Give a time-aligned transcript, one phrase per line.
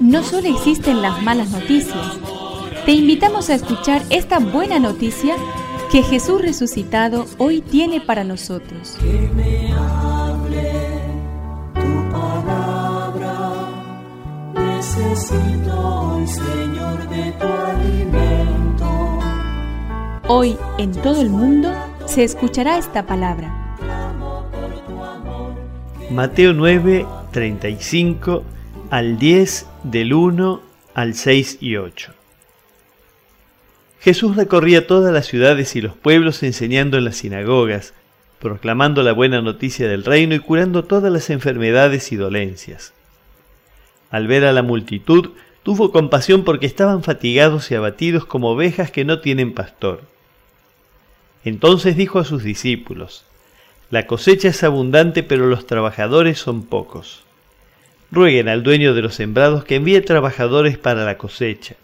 [0.00, 2.18] No solo existen las malas noticias,
[2.84, 5.36] te invitamos a escuchar esta buena noticia
[5.90, 8.96] que Jesús resucitado hoy tiene para nosotros.
[9.00, 10.72] Que me hable
[11.74, 13.68] tu palabra,
[14.54, 19.18] necesito hoy, Señor, de tu alimento.
[20.26, 21.72] Hoy en todo el mundo
[22.06, 23.76] se escuchará esta palabra.
[26.10, 28.44] Mateo 9, 35
[28.90, 30.62] al 10 del 1
[30.94, 32.12] al 6 y 8.
[33.98, 37.92] Jesús recorría todas las ciudades y los pueblos enseñando en las sinagogas,
[38.38, 42.92] proclamando la buena noticia del reino y curando todas las enfermedades y dolencias.
[44.12, 45.30] Al ver a la multitud,
[45.64, 50.02] tuvo compasión porque estaban fatigados y abatidos como ovejas que no tienen pastor.
[51.44, 53.24] Entonces dijo a sus discípulos,
[53.90, 57.24] La cosecha es abundante, pero los trabajadores son pocos.
[58.10, 61.76] Rueguen al dueño de los sembrados que envíe trabajadores para la cosecha.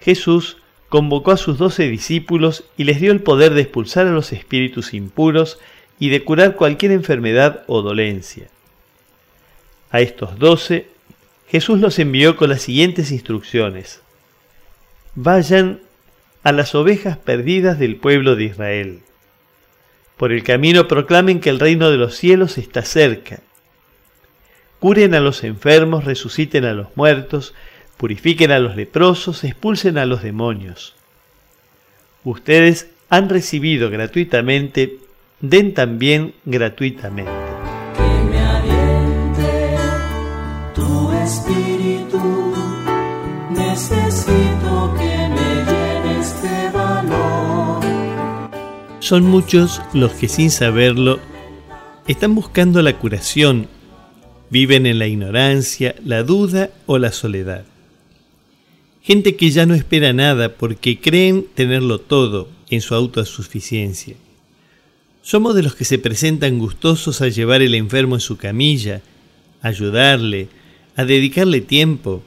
[0.00, 4.32] Jesús convocó a sus doce discípulos y les dio el poder de expulsar a los
[4.32, 5.58] espíritus impuros
[5.98, 8.48] y de curar cualquier enfermedad o dolencia.
[9.90, 10.88] A estos doce,
[11.48, 14.00] Jesús los envió con las siguientes instrucciones.
[15.14, 15.80] Vayan
[16.42, 19.00] a las ovejas perdidas del pueblo de Israel.
[20.18, 23.40] Por el camino proclamen que el reino de los cielos está cerca.
[24.80, 27.54] Curen a los enfermos, resuciten a los muertos,
[27.96, 30.94] purifiquen a los leprosos, expulsen a los demonios.
[32.24, 34.98] Ustedes han recibido gratuitamente,
[35.40, 37.47] den también gratuitamente.
[49.08, 51.18] Son muchos los que sin saberlo
[52.06, 53.66] están buscando la curación,
[54.50, 57.64] viven en la ignorancia, la duda o la soledad.
[59.00, 64.14] Gente que ya no espera nada porque creen tenerlo todo en su autosuficiencia.
[65.22, 69.00] Somos de los que se presentan gustosos a llevar el enfermo en su camilla,
[69.62, 70.50] a ayudarle,
[70.96, 72.22] a dedicarle tiempo.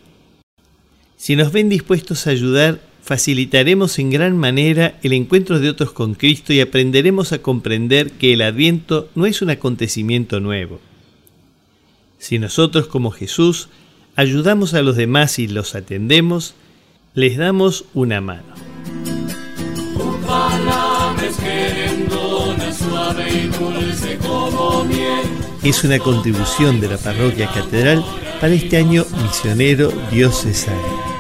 [1.16, 2.82] Si nos ven dispuestos a ayudar,
[3.12, 8.32] facilitaremos en gran manera el encuentro de otros con Cristo y aprenderemos a comprender que
[8.32, 10.80] el adviento no es un acontecimiento nuevo.
[12.20, 13.68] Si nosotros como Jesús
[14.16, 16.56] ayudamos a los demás y los atendemos,
[17.14, 18.54] les damos una mano.
[25.64, 28.06] Es una contribución de la parroquia catedral
[28.40, 31.11] para este año misionero diocesano.